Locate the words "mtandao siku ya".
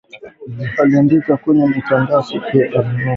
1.67-2.65